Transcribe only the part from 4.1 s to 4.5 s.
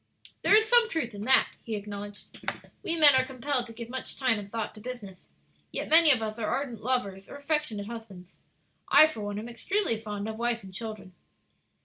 time